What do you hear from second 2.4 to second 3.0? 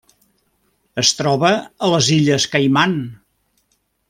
Caiman.